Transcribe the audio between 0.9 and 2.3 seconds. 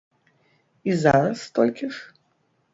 зараз столькі ж?